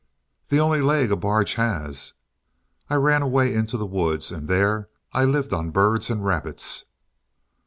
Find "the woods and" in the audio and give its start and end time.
3.77-4.47